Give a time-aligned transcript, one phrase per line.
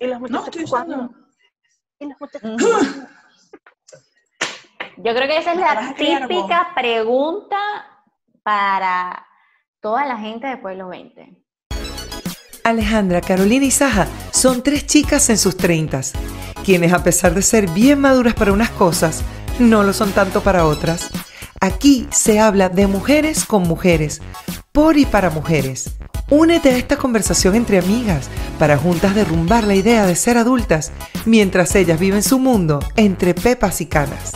[0.00, 0.94] ¿Y los No, muchachos estoy cuándo?
[0.96, 1.14] usando.
[1.98, 2.68] ¿Y los muchachos Ujú.
[5.00, 7.56] Yo creo que esa es la típica pregunta
[8.42, 9.24] para
[9.80, 11.36] toda la gente después de los 20.
[12.64, 16.12] Alejandra, Carolina y Saja son tres chicas en sus treintas,
[16.64, 19.22] quienes a pesar de ser bien maduras para unas cosas,
[19.60, 21.08] no lo son tanto para otras.
[21.60, 24.20] Aquí se habla de mujeres con mujeres,
[24.72, 25.96] por y para mujeres.
[26.30, 30.92] Únete a esta conversación entre amigas para juntas derrumbar la idea de ser adultas
[31.24, 34.34] mientras ellas viven su mundo entre pepas y canas.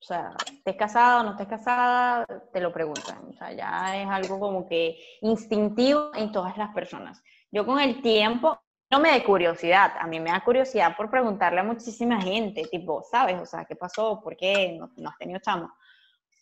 [0.00, 3.18] O sea, estés casada o no estés casada, te lo preguntan.
[3.28, 7.22] O sea, ya es algo como que instintivo en todas las personas.
[7.52, 8.58] Yo con el tiempo,
[8.90, 13.02] no me da curiosidad, a mí me da curiosidad por preguntarle a muchísima gente, tipo,
[13.02, 13.38] ¿sabes?
[13.38, 14.22] O sea, ¿qué pasó?
[14.22, 15.70] ¿Por qué no, no has tenido chamo?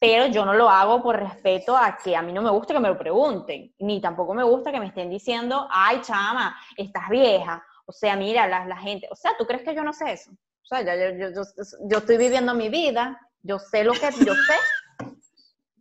[0.01, 2.81] Pero yo no lo hago por respeto a que a mí no me gusta que
[2.81, 7.65] me lo pregunten, ni tampoco me gusta que me estén diciendo, ay, chama, estás vieja.
[7.85, 10.31] O sea, mira, la, la gente, o sea, ¿tú crees que yo no sé eso?
[10.31, 11.43] O sea, yo, yo,
[11.89, 14.55] yo estoy viviendo mi vida, yo sé lo que yo sé,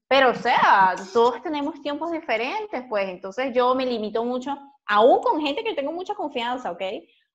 [0.08, 5.42] pero o sea, todos tenemos tiempos diferentes, pues entonces yo me limito mucho, aún con
[5.42, 6.82] gente que tengo mucha confianza, ¿ok?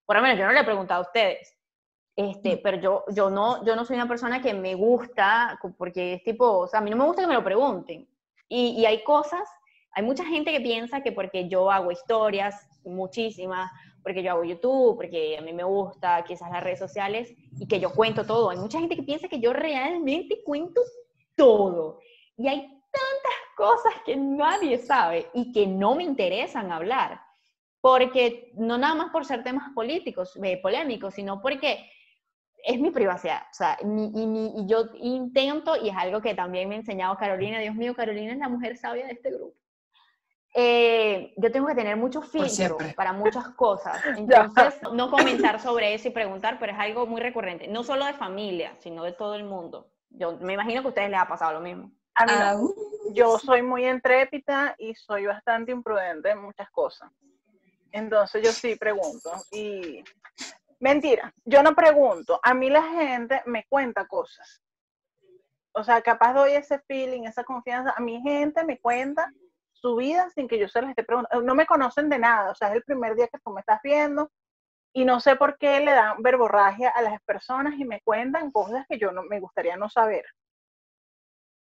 [0.07, 1.55] Por lo menos yo no le he preguntado a ustedes,
[2.17, 6.25] este, pero yo, yo, no, yo no soy una persona que me gusta, porque es
[6.25, 8.09] tipo, o sea, a mí no me gusta que me lo pregunten.
[8.49, 9.49] Y, y hay cosas,
[9.93, 13.71] hay mucha gente que piensa que porque yo hago historias, muchísimas,
[14.03, 17.81] porque yo hago YouTube, porque a mí me gusta quizás las redes sociales y que
[17.81, 18.51] yo cuento todo.
[18.51, 20.81] Hay mucha gente que piensa que yo realmente cuento
[21.37, 22.01] todo.
[22.37, 27.21] Y hay tantas cosas que nadie sabe y que no me interesan hablar.
[27.81, 31.85] Porque no nada más por ser temas políticos, eh, polémicos, sino porque
[32.65, 33.43] es mi privacidad.
[33.51, 36.79] O sea, mi- y, mi- y yo intento, y es algo que también me ha
[36.79, 39.55] enseñado Carolina, Dios mío, Carolina es la mujer sabia de este grupo.
[40.55, 42.93] Eh, yo tengo que tener mucho filtro siempre.
[42.95, 44.05] para muchas cosas.
[44.17, 48.13] Entonces, no comentar sobre eso y preguntar, pero es algo muy recurrente, no solo de
[48.13, 49.91] familia, sino de todo el mundo.
[50.11, 51.91] Yo me imagino que a ustedes les ha pasado lo mismo.
[52.17, 52.45] A mí no.
[52.45, 57.11] Ah, uh, yo soy muy intrépida y soy bastante imprudente en muchas cosas.
[57.91, 59.33] Entonces yo sí pregunto.
[59.53, 60.05] Y
[60.83, 62.39] mentira, yo no pregunto.
[62.43, 64.63] A mí la gente me cuenta cosas.
[65.75, 67.95] O sea, capaz doy ese feeling, esa confianza.
[67.97, 69.33] A mi gente me cuenta
[69.73, 71.45] su vida sin que yo se les esté preguntando.
[71.45, 72.51] No me conocen de nada.
[72.51, 74.31] O sea, es el primer día que tú me estás viendo
[74.93, 78.85] y no sé por qué le dan verborragia a las personas y me cuentan cosas
[78.89, 80.25] que yo no me gustaría no saber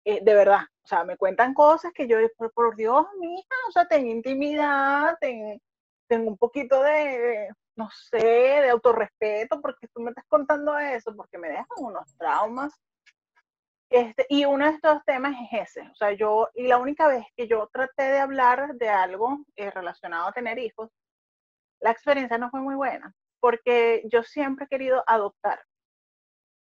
[0.04, 3.72] eh, de verdad, o sea, me cuentan cosas que yo, por, por Dios, mija, o
[3.72, 5.60] sea, tengo intimidad, ten-
[6.08, 11.38] tengo un poquito de, no sé, de autorrespeto, porque tú me estás contando eso, porque
[11.38, 12.74] me dejan unos traumas.
[13.90, 17.24] Este, y uno de estos temas es ese, o sea, yo, y la única vez
[17.34, 20.90] que yo traté de hablar de algo eh, relacionado a tener hijos,
[21.80, 25.60] la experiencia no fue muy buena, porque yo siempre he querido adoptar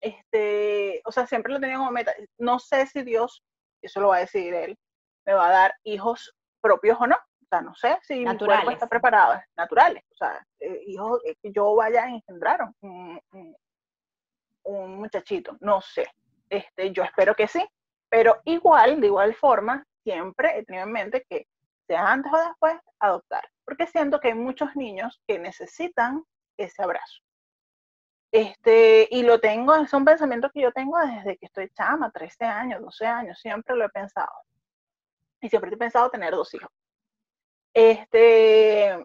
[0.02, 2.14] este, o sea, siempre lo tenía como meta.
[2.38, 3.44] No sé si Dios,
[3.82, 4.78] eso lo va a decir él,
[5.26, 7.18] me va a dar hijos propios o no.
[7.52, 10.04] O sea, no sé si mi cuerpo está preparado, naturales.
[10.12, 13.56] O sea, eh, hijos eh, que yo vaya a engendrar un, un-
[14.66, 16.06] un muchachito, no sé.
[16.48, 17.68] Este, yo espero que sí,
[18.08, 21.48] pero igual, de igual forma, siempre he tenido en mente que
[21.88, 23.50] sea antes o después, adoptar.
[23.66, 26.24] Porque siento que hay muchos niños que necesitan
[26.56, 27.20] ese abrazo.
[28.32, 32.46] Este, y lo tengo, es un pensamiento que yo tengo desde que estoy chama, 13
[32.46, 34.30] años, 12 años, siempre lo he pensado.
[35.42, 36.70] Y siempre he pensado tener dos hijos.
[37.74, 39.04] Este,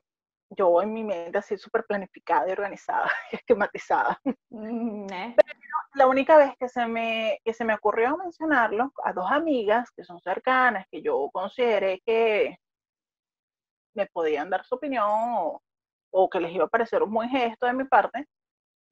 [0.51, 4.21] yo en mi mente así súper planificada y organizada y esquematizada.
[4.51, 5.37] Mm, ¿eh?
[5.95, 10.05] La única vez que se, me, que se me ocurrió mencionarlo a dos amigas que
[10.05, 12.57] son cercanas, que yo consideré que
[13.95, 15.63] me podían dar su opinión o,
[16.11, 18.27] o que les iba a parecer un buen gesto de mi parte,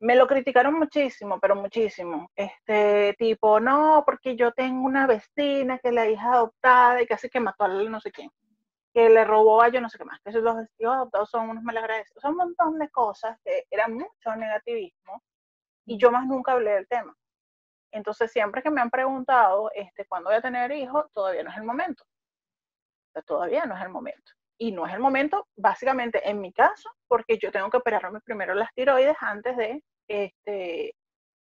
[0.00, 2.28] me lo criticaron muchísimo, pero muchísimo.
[2.34, 7.38] Este tipo, no, porque yo tengo una vecina que la hija adoptada y casi que
[7.38, 8.30] mató a no sé quién,
[8.92, 11.64] que le robó a yo no sé qué más, que los hijos adoptados son unos
[11.64, 12.20] malagradecidos.
[12.20, 15.22] Son un montón de cosas que era mucho negativismo
[15.87, 17.14] y yo más nunca hablé del tema.
[17.93, 21.56] Entonces, siempre que me han preguntado este, cuándo voy a tener hijos, todavía no es
[21.56, 22.05] el momento.
[22.05, 24.32] O sea, todavía no es el momento.
[24.58, 28.55] Y no es el momento, básicamente, en mi caso, porque yo tengo que operarme primero
[28.55, 30.94] las tiroides antes de este,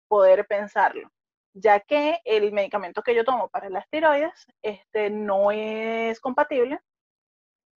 [0.08, 1.08] poder pensarlo.
[1.54, 6.80] Ya que el medicamento que yo tomo para las tiroides este, no es compatible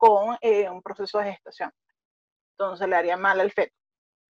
[0.04, 1.72] con eh, un proceso de gestación.
[2.58, 3.74] Entonces le haría mal al feto.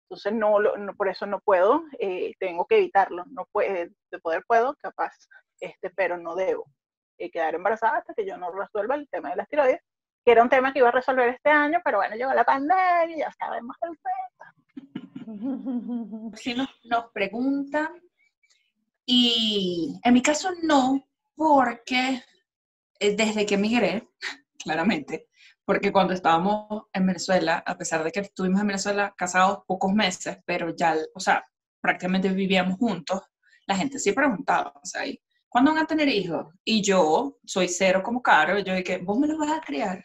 [0.04, 3.24] Entonces, no, no por eso no puedo, eh, tengo que evitarlo.
[3.26, 5.12] No puede, de poder puedo, capaz,
[5.58, 6.66] este, pero no debo
[7.18, 9.80] eh, quedar embarazada hasta que yo no resuelva el tema de las tiroides.
[10.24, 13.16] que era un tema que iba a resolver este año, pero bueno, llegó la pandemia,
[13.16, 14.54] ya sabemos el tema.
[16.36, 18.00] Si nos, nos preguntan,
[19.04, 21.04] y en mi caso no,
[21.34, 22.22] porque
[23.00, 24.08] eh, desde que emigré,
[24.64, 25.26] claramente,
[25.66, 30.38] porque cuando estábamos en Venezuela, a pesar de que estuvimos en Venezuela casados pocos meses,
[30.46, 31.44] pero ya, o sea,
[31.80, 33.20] prácticamente vivíamos juntos,
[33.66, 35.02] la gente sí preguntaba, o sea,
[35.48, 36.54] ¿cuándo van a tener hijos?
[36.64, 40.04] Y yo soy cero como caro, yo dije, vos me los vas a criar,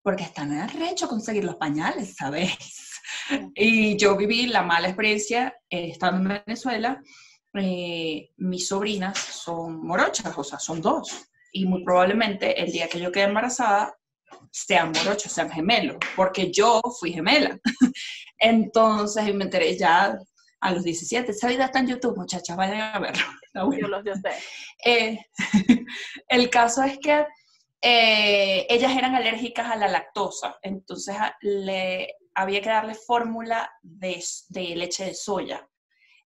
[0.00, 2.56] porque están arrecho conseguir los pañales, ¿sabéis?
[3.54, 7.00] Y yo viví la mala experiencia eh, estando en Venezuela.
[7.54, 11.28] Eh, mis sobrinas son morochas, o sea, son dos.
[11.52, 13.94] Y muy probablemente el día que yo quede embarazada
[14.50, 17.58] sean morochos, sean gemelos, porque yo fui gemela.
[18.38, 20.18] Entonces me enteré ya
[20.60, 21.30] a los 17.
[21.30, 23.24] Esa vida está en YouTube, muchachas, vayan a verlo.
[23.80, 24.30] Yo los sé.
[24.84, 25.18] Eh,
[26.28, 27.26] el caso es que
[27.80, 34.76] eh, ellas eran alérgicas a la lactosa, entonces le, había que darle fórmula de, de,
[34.76, 35.66] leche de soya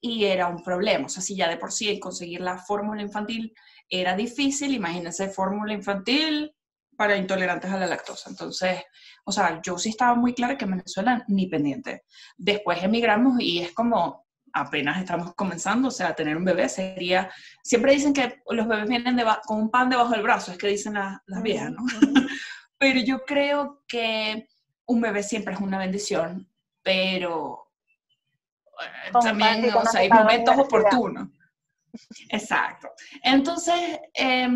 [0.01, 1.07] y era un problema.
[1.07, 3.53] O sea, si ya de por sí conseguir la fórmula infantil
[3.89, 6.55] era difícil, imagínense fórmula infantil
[7.01, 8.29] para intolerantes a la lactosa.
[8.29, 8.83] Entonces,
[9.25, 12.05] o sea, yo sí estaba muy clara que en Venezuela ni pendiente.
[12.37, 17.33] Después emigramos y es como, apenas estamos comenzando, o sea, tener un bebé sería,
[17.63, 20.93] siempre dicen que los bebés vienen con un pan debajo del brazo, es que dicen
[20.93, 21.87] las viejas, ¿no?
[22.79, 24.47] pero yo creo que
[24.85, 26.51] un bebé siempre es una bendición,
[26.83, 27.73] pero
[28.79, 31.29] eh, también, o sea, hay momentos oportunos.
[32.29, 32.91] Exacto.
[33.23, 34.47] Entonces, eh,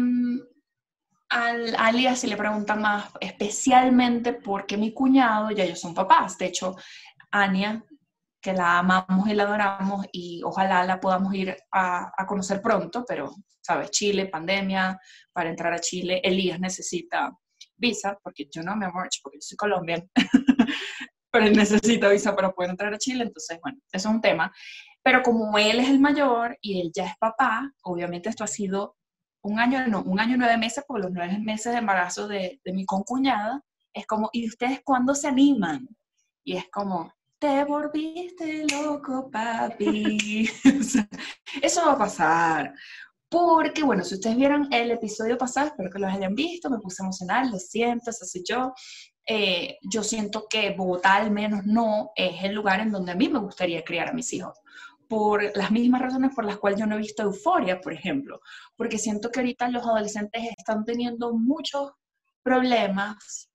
[1.31, 6.39] al, se le pregunta más, especialmente porque mi cuñado ya ellos son papás.
[6.39, 6.77] De hecho,
[7.31, 7.85] Ania
[8.45, 13.35] que la amamos y la adoramos y ojalá la podamos ir a, conocer pronto, pero,
[13.63, 13.91] ¿sabes?
[13.91, 15.01] Chile, pandemia,
[15.33, 17.35] para entrar a Chile, Elías necesita
[17.75, 20.05] visa, porque yo no, me amor, porque yo soy colombiana,
[21.33, 24.53] pero él necesita visa para poder entrar a Chile, entonces, bueno, eso es un tema.
[25.03, 28.99] Pero como él es el mayor y él ya es papá, obviamente esto ha sido
[29.45, 32.61] un año, no, un año y nueve meses, por los nueve meses de embarazo de,
[32.65, 33.63] mi concuñada,
[33.93, 35.87] es como, ¿y ustedes cuándo se animan?
[36.43, 40.49] Y es como, te volviste loco, papi.
[41.63, 42.75] Eso va a pasar.
[43.29, 47.03] Porque, bueno, si ustedes vieron el episodio pasado, espero que lo hayan visto, me puse
[47.03, 48.73] emocional, lo siento, eso soy yo.
[49.27, 53.29] Eh, yo siento que Bogotá al menos no es el lugar en donde a mí
[53.29, 54.57] me gustaría criar a mis hijos.
[55.09, 58.41] Por las mismas razones por las cuales yo no he visto euforia, por ejemplo.
[58.77, 61.93] Porque siento que ahorita los adolescentes están teniendo muchos
[62.43, 63.51] problemas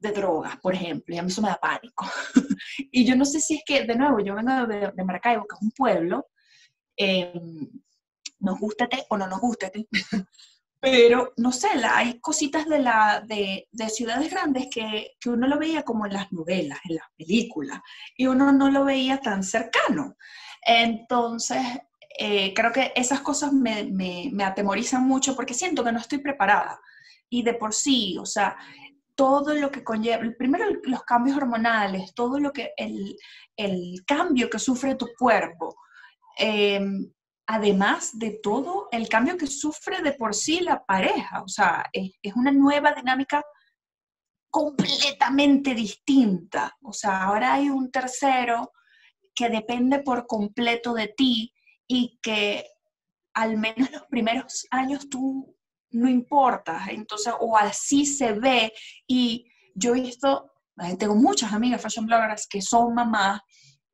[0.00, 2.06] de drogas, por ejemplo, y a mí eso me da pánico.
[2.90, 5.56] y yo no sé si es que, de nuevo, yo vengo de, de Maracaibo, que
[5.56, 6.26] es un pueblo,
[6.96, 7.32] eh,
[8.40, 9.86] nos gústete o no nos gústete,
[10.80, 15.58] pero no sé, hay cositas de, la, de, de ciudades grandes que, que, uno lo
[15.58, 17.80] veía como en las novelas, en las películas,
[18.16, 20.16] y uno no lo veía tan cercano.
[20.62, 21.62] Entonces,
[22.18, 26.18] eh, creo que esas cosas me, me, me atemorizan mucho porque siento que no estoy
[26.18, 26.80] preparada.
[27.28, 28.56] Y de por sí, o sea,
[29.20, 33.16] todo lo que conlleva, primero los cambios hormonales, todo lo que, el,
[33.54, 35.76] el cambio que sufre tu cuerpo,
[36.38, 37.12] em,
[37.46, 42.12] además de todo el cambio que sufre de por sí la pareja, o sea, es,
[42.22, 43.44] es una nueva dinámica
[44.48, 48.72] completamente distinta, o sea, ahora hay un tercero
[49.34, 51.52] que depende por completo de ti
[51.86, 52.66] y que
[53.34, 55.56] al menos los primeros años tú
[55.92, 58.72] no importa, entonces, o así se ve.
[59.06, 63.40] Y yo he visto, eh, tengo muchas amigas fashion bloggers que son mamás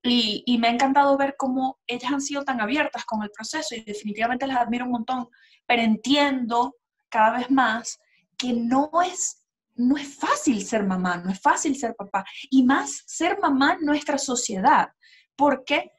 [0.03, 3.75] y, y, me ha encantado ver cómo ellas han sido tan abiertas con el proceso
[3.75, 5.29] y definitivamente las admiro un montón,
[5.67, 6.77] pero entiendo
[7.09, 7.99] cada vez más
[8.37, 13.03] que no es, no es fácil ser mamá, no es fácil ser papá, y más
[13.07, 14.89] ser mamá en nuestra sociedad,
[15.37, 15.93] porque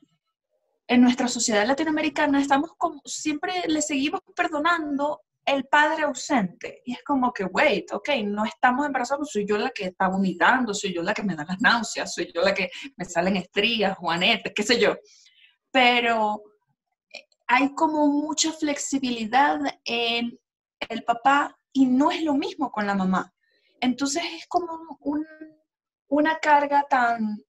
[0.88, 6.82] en nuestra sociedad latinoamericana estamos como, siempre le seguimos perdonando el padre ausente.
[6.86, 10.74] Y es como que, wait, ok, no estamos embarazados, soy yo la que está vomitando,
[10.74, 13.98] soy yo la que me da las náuseas, soy yo la que me salen estrías,
[13.98, 14.96] Juanete, qué sé yo.
[15.72, 16.44] Pero
[17.48, 20.38] hay como mucha flexibilidad en
[20.89, 23.34] el papá y no es lo mismo con la mamá.
[23.79, 25.00] Entonces es como
[26.10, 27.41] una carga tan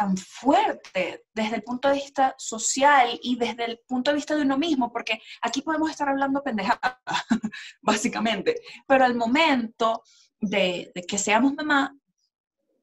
[0.00, 4.40] tan fuerte desde el punto de vista social y desde el punto de vista de
[4.40, 7.02] uno mismo, porque aquí podemos estar hablando pendejada,
[7.82, 10.02] básicamente, pero al momento
[10.40, 11.94] de, que seamos mamá,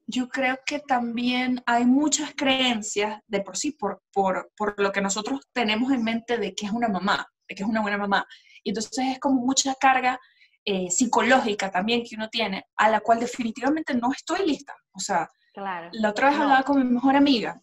[0.06, 5.02] yo creo que también hay muchas creencias de por sí, por, por, por lo que
[5.02, 8.28] nosotros tenemos en mente de que es una mamá, de que es una buena mamá.
[8.64, 10.20] Y entonces es como mucha carga
[10.64, 14.76] eh, psicológica también que uno tiene, a la cual definitivamente no estoy lista.
[14.92, 15.90] O sea, Claro.
[15.94, 17.60] la otra vez hablaba con mi mejor amiga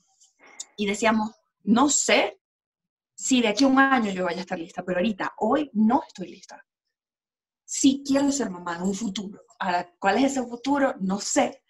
[0.77, 1.31] y decíamos,
[1.63, 2.41] no sé
[3.15, 6.03] si de aquí a un año yo vaya a estar lista, pero ahorita, hoy, no
[6.05, 6.61] estoy lista.
[7.65, 9.41] Sí quiero ser mamá en un futuro.
[9.61, 10.97] Ahora, ¿cuál es ese futuro?
[10.99, 11.63] No sé,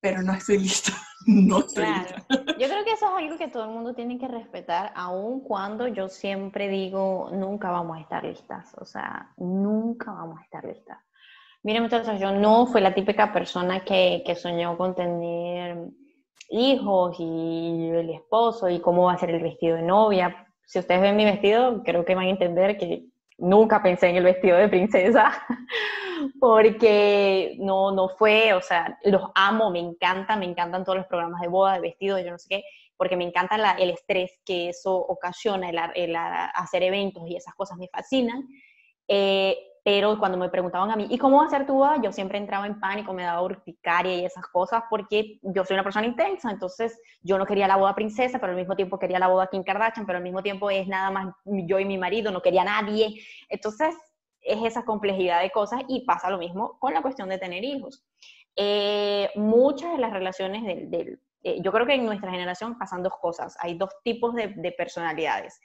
[0.00, 0.92] pero no estoy lista.
[1.24, 2.16] No estoy Claro.
[2.16, 2.26] lista.
[2.58, 5.86] Yo creo que eso es algo que todo el mundo tiene que respetar, aun cuando
[5.86, 10.98] yo siempre digo, nunca vamos a estar listas, o sea, nunca vamos a estar listas.
[11.64, 15.76] Miren, muchachos, yo no fui la típica persona que, que soñó con tener
[16.50, 20.46] hijos y el esposo y cómo va a ser el vestido de novia.
[20.66, 23.04] Si ustedes ven mi vestido, creo que van a entender que
[23.38, 25.32] nunca pensé en el vestido de princesa,
[26.40, 31.40] porque no, no fue, o sea, los amo, me encanta, me encantan todos los programas
[31.40, 32.64] de boda, de vestido, yo no sé qué,
[32.96, 37.78] porque me encanta la- el estrés que eso ocasiona, el, hacer eventos y esas cosas
[37.78, 38.46] me fascinan.
[39.08, 42.00] Eh, pero cuando me preguntaban a mí, ¿y cómo va a ser tu boda?
[42.00, 45.82] Yo siempre entraba en pánico, me daba urticaria y esas cosas, porque yo soy una
[45.82, 49.26] persona intensa, entonces yo no quería la boda princesa, pero al mismo tiempo quería la
[49.28, 52.42] boda Kim Kardashian, pero al mismo tiempo es nada más yo y mi marido, no
[52.42, 53.20] quería a nadie.
[53.48, 53.94] Entonces,
[54.40, 58.04] es esa complejidad de cosas y pasa lo mismo con la cuestión de tener hijos.
[58.54, 60.90] Eh, muchas de las relaciones del...
[60.90, 63.56] del- eh, yo creo que en nuestra generación pasan dos cosas.
[63.58, 65.60] Hay dos tipos de, de personalidades.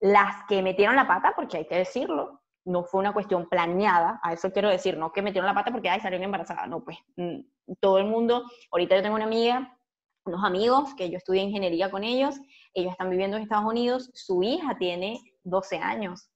[0.00, 4.32] Las que metieron la pata, porque hay que decirlo, no fue una cuestión planeada, a
[4.32, 7.40] eso quiero decir, no que metieron la pata porque ay, salieron embarazada, no, pues mm,
[7.80, 9.76] todo el mundo, ahorita yo tengo una amiga,
[10.24, 12.36] unos amigos que yo estudié ingeniería con ellos,
[12.74, 16.30] ellos están viviendo en Estados Unidos, su hija tiene 12 años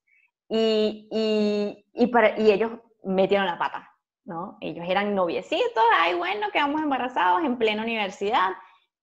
[0.49, 2.73] y, y, y, para, y ellos
[3.05, 3.89] metieron la pata,
[4.25, 4.57] ¿no?
[4.61, 8.53] Ellos eran noviecitos, ay, bueno, quedamos embarazados en plena universidad,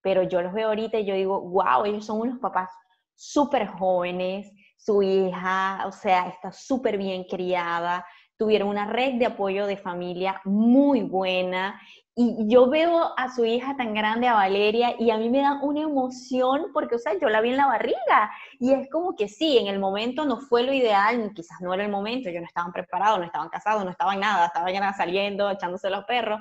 [0.02, 2.70] pero yo los veo ahorita y yo digo, wow, ellos son unos papás
[3.16, 8.06] súper jóvenes, su hija, o sea, está súper bien criada,
[8.38, 11.80] tuvieron una red de apoyo de familia muy buena.
[12.16, 15.60] Y yo veo a su hija tan grande, a Valeria, y a mí me da
[15.62, 18.32] una emoción porque, o sea, yo la vi en la barriga.
[18.60, 21.84] Y es como que sí, en el momento no fue lo ideal, quizás no era
[21.84, 25.90] el momento, ellos no estaban preparados, no estaban casados, no estaban nada, estaban saliendo, echándose
[25.90, 26.40] los perros.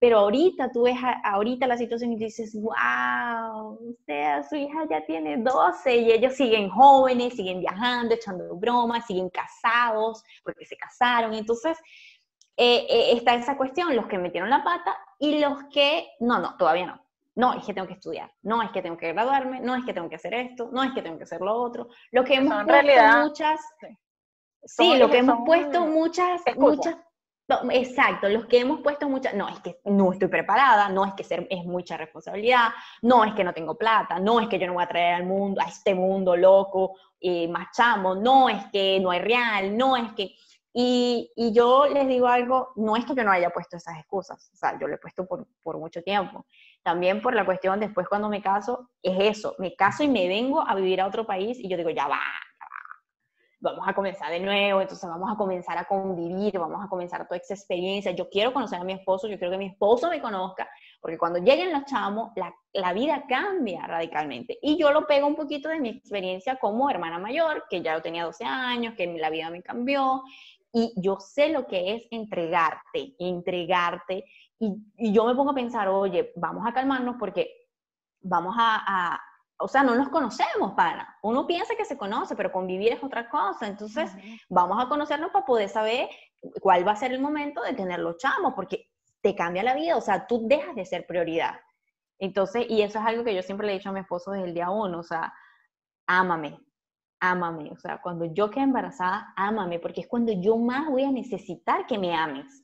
[0.00, 4.86] Pero ahorita tú ves a- ahorita la situación y dices, wow, o sea, su hija
[4.88, 10.76] ya tiene 12 y ellos siguen jóvenes, siguen viajando, echando bromas, siguen casados, porque se
[10.76, 11.34] casaron.
[11.34, 11.78] Entonces,
[12.56, 16.56] eh, eh, está esa cuestión, los que metieron la pata y los que, no, no,
[16.56, 17.06] todavía no.
[17.36, 19.94] No, es que tengo que estudiar, no es que tengo que graduarme, no es que
[19.94, 21.88] tengo que hacer esto, no es que tengo que hacer lo otro.
[22.10, 23.86] Lo que hemos puesto realidad, muchas, sí.
[24.64, 26.96] sí, lo que hemos puesto muchas, muchas
[27.72, 31.24] Exacto, los que hemos puesto muchas, no, es que no estoy preparada, no es que
[31.24, 32.68] ser, es mucha responsabilidad,
[33.02, 35.24] no es que no tengo plata, no es que yo no voy a traer al
[35.24, 37.68] mundo, a este mundo loco, eh, más
[38.20, 40.34] no es que no hay real, no es que...
[40.72, 44.50] Y, y yo les digo algo, no es que yo no haya puesto esas excusas,
[44.52, 46.46] o sea, yo lo he puesto por, por mucho tiempo.
[46.84, 50.66] También por la cuestión, después cuando me caso, es eso, me caso y me vengo
[50.66, 52.20] a vivir a otro país y yo digo, ya va,
[53.60, 57.38] vamos a comenzar de nuevo, entonces vamos a comenzar a convivir, vamos a comenzar toda
[57.38, 58.10] esa experiencia.
[58.12, 60.68] Yo quiero conocer a mi esposo, yo quiero que mi esposo me conozca,
[61.00, 64.58] porque cuando lleguen los chamos, la, la vida cambia radicalmente.
[64.62, 68.02] Y yo lo pego un poquito de mi experiencia como hermana mayor, que ya yo
[68.02, 70.22] tenía 12 años, que la vida me cambió,
[70.72, 74.24] y yo sé lo que es entregarte, entregarte,
[74.58, 77.68] y, y yo me pongo a pensar, oye, vamos a calmarnos porque
[78.22, 79.20] vamos a, a
[79.60, 81.16] o sea, no nos conocemos, para.
[81.22, 83.66] Uno piensa que se conoce, pero convivir es otra cosa.
[83.66, 84.10] Entonces,
[84.48, 86.08] vamos a conocernos para poder saber
[86.60, 88.90] cuál va a ser el momento de tener los chamos, porque
[89.20, 91.60] te cambia la vida, o sea, tú dejas de ser prioridad.
[92.18, 94.46] Entonces, y eso es algo que yo siempre le he dicho a mi esposo desde
[94.46, 95.32] el día uno, o sea,
[96.06, 96.58] ámame,
[97.20, 101.12] ámame, o sea, cuando yo quede embarazada, ámame, porque es cuando yo más voy a
[101.12, 102.62] necesitar que me ames.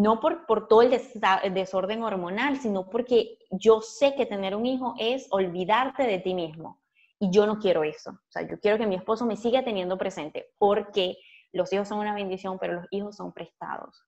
[0.00, 4.54] No por, por todo el, desa- el desorden hormonal, sino porque yo sé que tener
[4.56, 6.80] un hijo es olvidarte de ti mismo.
[7.18, 8.12] Y yo no quiero eso.
[8.12, 11.18] O sea, yo quiero que mi esposo me siga teniendo presente, porque
[11.52, 14.06] los hijos son una bendición, pero los hijos son prestados.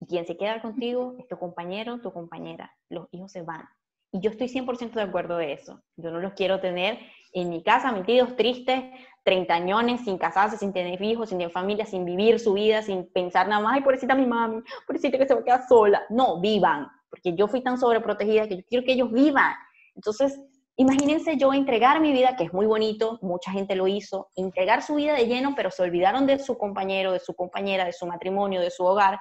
[0.00, 2.74] Y quien se queda contigo es tu compañero, tu compañera.
[2.88, 3.68] Los hijos se van.
[4.12, 5.80] Y yo estoy 100% de acuerdo de eso.
[5.96, 6.98] Yo no los quiero tener
[7.42, 8.82] en mi casa, metidos, tristes,
[9.22, 13.48] treintañones, sin casarse, sin tener hijos, sin tener familia, sin vivir su vida, sin pensar
[13.48, 16.02] nada más, ay, pobrecita mi mami, pobrecita que se va a quedar sola.
[16.08, 19.54] No, vivan, porque yo fui tan sobreprotegida que yo quiero que ellos vivan.
[19.94, 20.40] Entonces,
[20.76, 24.94] imagínense yo entregar mi vida, que es muy bonito, mucha gente lo hizo, entregar su
[24.94, 28.62] vida de lleno, pero se olvidaron de su compañero, de su compañera, de su matrimonio,
[28.62, 29.18] de su hogar.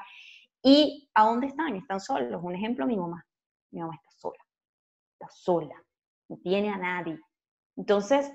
[0.64, 1.76] ¿Y a dónde están?
[1.76, 2.42] Están solos.
[2.42, 3.26] Un ejemplo, mi mamá.
[3.72, 4.44] Mi mamá está sola.
[5.20, 5.76] Está sola.
[6.30, 7.20] No tiene a nadie.
[7.78, 8.32] Entonces,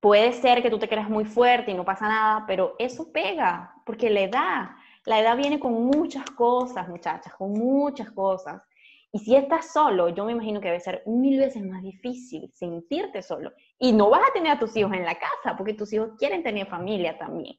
[0.00, 3.74] puede ser que tú te creas muy fuerte y no pasa nada, pero eso pega,
[3.84, 4.70] porque la edad,
[5.06, 8.60] La edad viene con muchas cosas, muchachas, con muchas cosas.
[9.12, 13.22] Y si estás solo, yo me imagino que debe ser mil veces más difícil sentirte
[13.22, 13.52] solo.
[13.78, 16.42] Y no vas a tener a tus hijos en la casa, porque tus hijos quieren
[16.42, 17.56] tener familia también.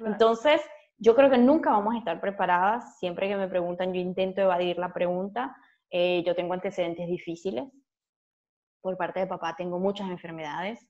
[0.00, 0.60] Entonces,
[0.98, 2.98] yo creo que nunca vamos a estar preparadas.
[2.98, 5.56] Siempre que me preguntan, yo intento evadir la pregunta.
[5.90, 7.64] Eh, yo tengo antecedentes difíciles.
[8.80, 10.86] Por parte de papá tengo muchas enfermedades.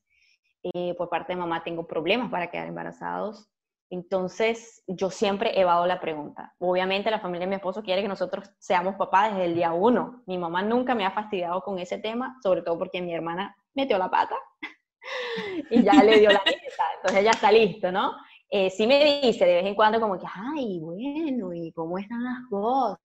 [0.63, 3.49] Eh, por parte de mamá tengo problemas para quedar embarazados.
[3.91, 6.55] Entonces, yo siempre evado la pregunta.
[6.59, 10.23] Obviamente, la familia de mi esposo quiere que nosotros seamos papás desde el día uno.
[10.27, 13.97] Mi mamá nunca me ha fastidiado con ese tema, sobre todo porque mi hermana metió
[13.97, 14.37] la pata
[15.71, 16.85] y ya le dio la lista.
[16.97, 18.13] Entonces, ya está listo, ¿no?
[18.51, 22.25] Eh, sí me dice de vez en cuando como que, ay, bueno, ¿y cómo están
[22.25, 22.99] las cosas?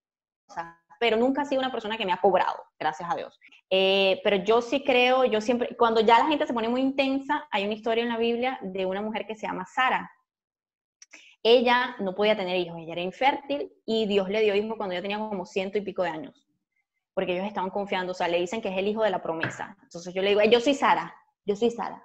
[1.00, 3.38] Pero nunca ha sido una persona que me ha cobrado, gracias a Dios.
[3.70, 7.48] Eh, pero yo sí creo, yo siempre, cuando ya la gente se pone muy intensa,
[7.50, 10.10] hay una historia en la Biblia de una mujer que se llama Sara.
[11.42, 15.02] Ella no podía tener hijos, ella era infértil y Dios le dio hijos cuando ella
[15.02, 16.46] tenía como ciento y pico de años,
[17.12, 19.76] porque ellos estaban confiando, o sea, le dicen que es el hijo de la promesa.
[19.82, 22.02] Entonces yo le digo, yo soy Sara, yo soy Sara.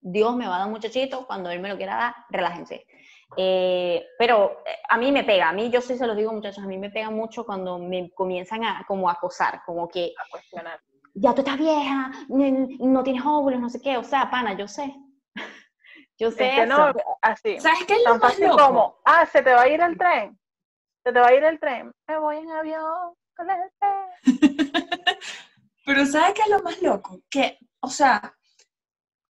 [0.00, 2.86] Dios me va a dar muchachito, cuando Él me lo quiera dar, relájense.
[3.36, 6.62] Eh, pero eh, a mí me pega, a mí yo sí se los digo muchachos,
[6.62, 10.80] a mí me pega mucho cuando me comienzan a como acosar, como que a cuestionar.
[11.14, 14.94] ya tú estás vieja, no tienes óvulos, no sé qué, o sea, pana, yo sé.
[16.18, 16.76] yo sé Es que eso.
[16.76, 17.60] no, así.
[17.60, 18.66] ¿Sabes qué es lo más fácil loco?
[18.66, 20.38] como, ah, se te va a ir el tren.
[21.04, 21.90] Se te va a ir el tren.
[22.08, 24.12] Me voy en avión con el tren.
[25.84, 27.20] Pero ¿sabes qué es lo más loco?
[27.28, 28.36] Que, o sea,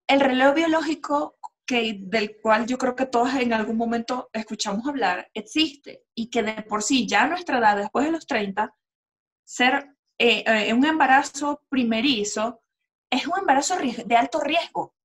[0.08, 5.30] el reloj biológico que, del cual yo creo que todos en algún momento escuchamos hablar,
[5.34, 8.74] existe y que de por sí ya a nuestra edad, después de los 30,
[9.44, 12.62] ser eh, eh, un embarazo primerizo
[13.10, 14.96] es un embarazo de alto riesgo.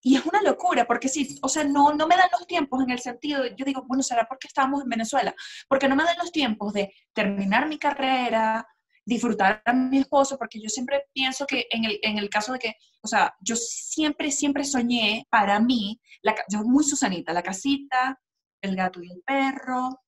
[0.00, 2.90] Y es una locura, porque sí, o sea, no, no me dan los tiempos en
[2.90, 5.34] el sentido, yo digo, bueno, será porque estábamos en Venezuela,
[5.68, 8.64] porque no me dan los tiempos de terminar mi carrera,
[9.08, 12.58] disfrutar a mi esposo, porque yo siempre pienso que en el, en el caso de
[12.58, 18.20] que, o sea, yo siempre, siempre soñé para mí, la, yo muy Susanita, la casita,
[18.60, 20.02] el gato y el perro,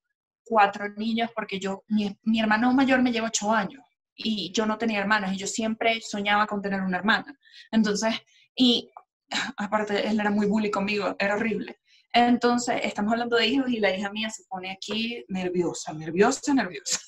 [0.45, 3.83] cuatro niños, porque yo, mi, mi hermano mayor me lleva ocho años
[4.15, 7.35] y yo no tenía hermanas y yo siempre soñaba con tener una hermana.
[7.73, 8.15] Entonces,
[8.55, 8.91] y
[9.57, 11.81] aparte, él era muy bully conmigo, era horrible.
[12.13, 16.99] Entonces, estamos hablando de hijos y la hija mía se pone aquí nerviosa, nerviosa, nerviosa.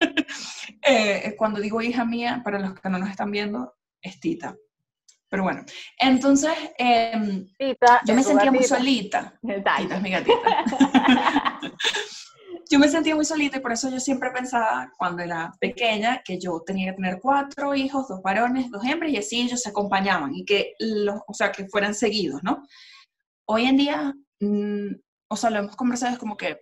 [0.86, 4.54] Eh, cuando digo hija mía, para los que no nos están viendo, es Tita.
[5.28, 5.64] Pero bueno,
[5.98, 9.38] entonces em, Tita, yo me sentía muy solita.
[9.42, 10.64] Tita es mi gatita.
[12.70, 16.38] yo me sentía muy solita y por eso yo siempre pensaba, cuando era pequeña, que
[16.38, 20.34] yo tenía que tener cuatro hijos, dos varones, dos hembras, y así ellos se acompañaban
[20.34, 22.62] y que, los, o sea, que fueran seguidos, ¿no?
[23.46, 24.94] Hoy en día, mm,
[25.28, 26.58] o sea, lo hemos conversado, es como que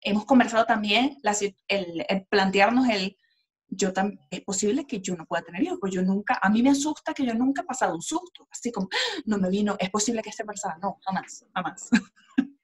[0.00, 1.34] hemos conversado también la
[1.68, 3.16] el, el plantearnos el,
[3.68, 6.62] yo tam- es posible que yo no pueda tener hijos, pues yo nunca, a mí
[6.62, 9.76] me asusta que yo nunca he pasado un susto, así como, "Ah, no me vino,
[9.78, 11.88] es posible que esté embarazada, no, jamás, jamás.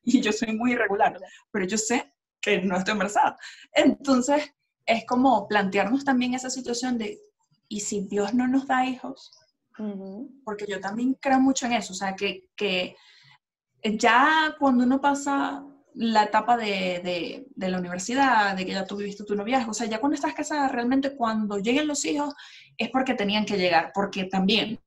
[0.05, 1.18] y yo soy muy irregular,
[1.51, 3.37] pero yo sé que no estoy embarazada.
[3.73, 4.53] Entonces,
[4.87, 7.21] es como plantearnos también esa situación de,
[7.68, 9.33] ¿y si Dios no nos da hijos?
[10.45, 12.97] Porque yo también creo mucho en eso, o sea, que, que
[13.85, 19.24] ya cuando uno pasa la etapa de, de, la universidad, de que ya tú viviste
[19.24, 22.35] tu noviazgo, o sea, ya cuando estás casada, realmente cuando lleguen los hijos
[22.76, 24.81] es porque tenían que llegar, porque también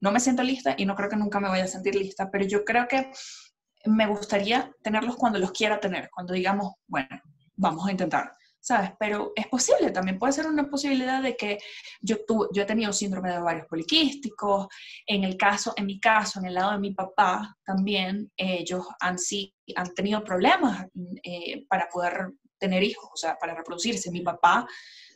[0.00, 2.44] no me siento lista y no creo que nunca me vaya a sentir lista, pero
[2.44, 3.10] yo creo que
[3.84, 7.20] me gustaría tenerlos cuando los quiera tener, cuando digamos, bueno,
[7.54, 8.32] vamos a intentar,
[8.66, 8.90] ¿sabes?
[8.98, 11.58] Pero es posible, también puede ser una posibilidad de que
[12.00, 14.66] yo, tu, yo he tenido síndrome de ovarios poliquísticos,
[15.06, 18.84] en el caso, en mi caso, en el lado de mi papá también, eh, ellos
[18.98, 20.84] han, sí, han tenido problemas
[21.22, 24.10] eh, para poder tener hijos, o sea, para reproducirse.
[24.10, 24.66] Mi papá,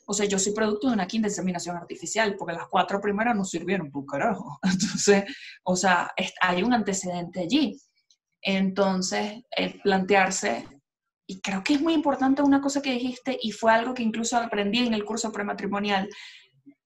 [0.06, 3.44] o sea, yo soy producto de una quinta inseminación artificial, porque las cuatro primeras no
[3.44, 4.60] sirvieron por carajo.
[4.62, 5.24] Entonces,
[5.64, 7.76] o sea, hay un antecedente allí.
[8.42, 9.42] Entonces,
[9.82, 10.68] plantearse,
[11.30, 14.36] y creo que es muy importante una cosa que dijiste, y fue algo que incluso
[14.36, 16.08] aprendí en el curso prematrimonial,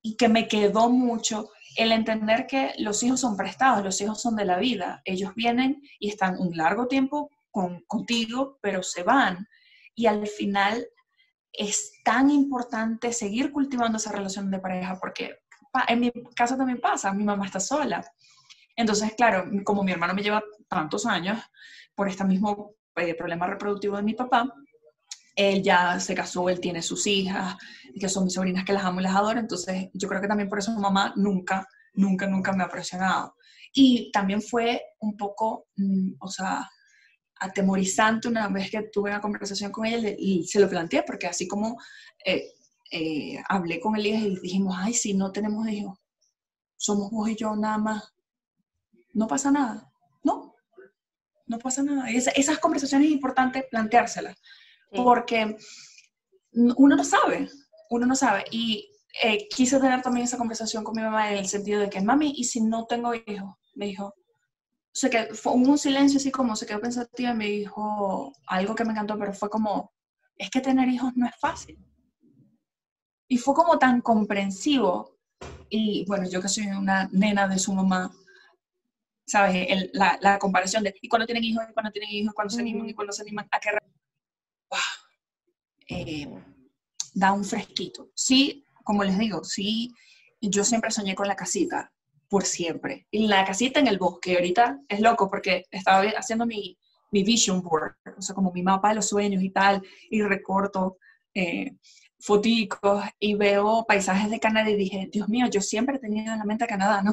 [0.02, 4.36] y que me quedó mucho, el entender que los hijos son prestados, los hijos son
[4.36, 9.48] de la vida, ellos vienen y están un largo tiempo con, contigo, pero se van.
[9.94, 10.86] Y al final
[11.50, 15.38] es tan importante seguir cultivando esa relación de pareja, porque
[15.88, 18.04] en mi caso también pasa, mi mamá está sola.
[18.76, 21.40] Entonces, claro, como mi hermano me lleva tantos años
[21.94, 24.52] por este mismo problema reproductivo de mi papá,
[25.36, 27.56] él ya se casó, él tiene sus hijas,
[27.98, 30.48] que son mis sobrinas que las amo y las adoro, entonces yo creo que también
[30.48, 33.34] por eso mamá nunca, nunca, nunca me ha presionado.
[33.72, 36.70] Y también fue un poco, mm, o sea,
[37.40, 41.48] atemorizante una vez que tuve una conversación con ella y se lo planteé, porque así
[41.48, 41.76] como
[42.24, 42.44] eh,
[42.90, 45.98] eh, hablé con él y dijimos, ay, si no tenemos hijos,
[46.76, 48.14] somos vos y yo nada más,
[49.14, 49.90] no pasa nada,
[50.22, 50.53] no,
[51.46, 52.10] no pasa nada.
[52.10, 54.36] esas conversaciones es importante planteárselas,
[54.90, 55.56] porque
[56.52, 57.48] uno no sabe,
[57.90, 58.44] uno no sabe.
[58.50, 58.90] Y
[59.22, 62.32] eh, quise tener también esa conversación con mi mamá en el sentido de que, mami,
[62.36, 63.56] ¿y si no tengo hijos?
[63.74, 64.14] Me dijo,
[64.92, 68.84] sé que fue un silencio así como se quedó pensativa y me dijo algo que
[68.84, 69.92] me encantó, pero fue como,
[70.36, 71.78] es que tener hijos no es fácil.
[73.28, 75.16] Y fue como tan comprensivo.
[75.68, 78.12] Y bueno, yo que soy una nena de su mamá,
[79.26, 79.90] ¿sabes?
[79.92, 82.88] la, la, comparación de, y cuando tienen hijos, y cuando tienen hijos, cuando se animan,
[82.88, 83.70] y cuando se animan, a qué
[85.88, 86.28] eh,
[87.14, 88.10] da un fresquito.
[88.14, 89.92] Sí, como les digo, sí,
[90.40, 91.92] yo siempre soñé con la casita,
[92.28, 93.06] por siempre.
[93.10, 96.76] Y la casita en el bosque, ahorita es loco porque estaba haciendo mi,
[97.10, 100.98] mi vision board, o sea, como mi mapa de los sueños y tal, y recorto
[101.34, 101.76] eh,
[102.24, 106.44] foticos y veo paisajes de Canadá y dije, Dios mío, yo siempre tenía en la
[106.44, 107.12] mente Canadá, ¿no?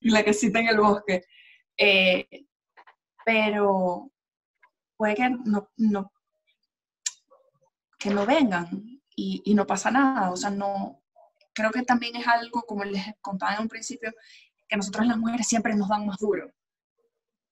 [0.00, 1.24] y la casita en el bosque.
[1.76, 2.28] Eh,
[3.24, 4.08] pero
[4.96, 6.12] puede que no, no,
[7.98, 10.30] que no vengan y, no pasa nada.
[10.30, 11.02] O sea, no,
[11.52, 14.12] creo que también es algo, como les contaba en un principio,
[14.68, 16.48] que nosotros las mujeres siempre nos dan más duro.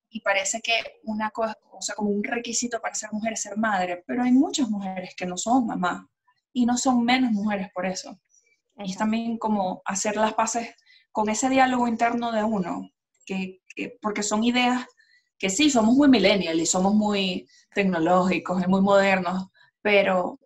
[0.09, 3.57] Y parece que una cosa, o sea, como un requisito para ser mujer es ser
[3.57, 6.09] madre, pero hay muchas mujeres que no son mamá
[6.53, 8.19] y no son menos mujeres por eso.
[8.77, 10.75] Y es también como hacer las paces
[11.13, 12.91] con ese diálogo interno de uno,
[13.27, 13.61] que,
[14.01, 14.87] porque son ideas
[15.39, 19.49] que sí, somos muy millennial y somos muy tecnológicos y muy modernos,
[19.81, 20.39] pero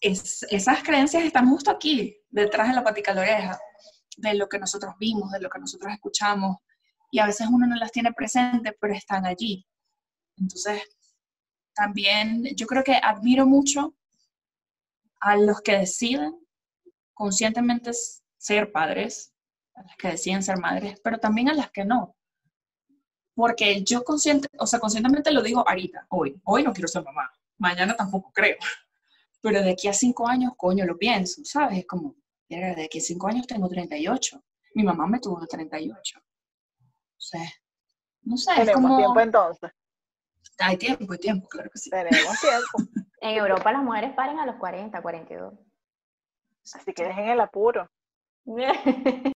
[0.00, 3.58] esas creencias están justo aquí, detrás de la patica de la oreja,
[4.18, 6.58] de lo que nosotros vimos, de lo que nosotros escuchamos,
[7.10, 9.66] y a veces uno no las tiene presentes, pero están allí.
[10.36, 10.82] Entonces,
[11.74, 13.95] también yo creo que admiro mucho
[15.20, 16.38] a los que deciden
[17.14, 17.90] conscientemente
[18.36, 19.32] ser padres,
[19.74, 22.16] a las que deciden ser madres, pero también a las que no.
[23.34, 27.30] Porque yo consciente, o sea, conscientemente lo digo ahorita, hoy, hoy no quiero ser mamá,
[27.58, 28.56] mañana tampoco creo.
[29.42, 31.78] Pero de aquí a cinco años, coño, lo pienso, ¿sabes?
[31.78, 32.16] Es como,
[32.48, 34.42] de aquí a cinco años tengo 38.
[34.74, 36.18] Mi mamá me tuvo 38.
[36.18, 36.22] O
[37.16, 37.40] sea,
[38.22, 38.96] no sé, Tenemos es como...
[38.96, 39.70] tiempo entonces.
[40.58, 41.90] Hay tiempo, hay tiempo, claro que sí.
[41.90, 43.02] Tenemos tiempo.
[43.26, 45.54] en Europa las mujeres paren a los 40, 42.
[46.74, 47.88] Así que dejen el apuro.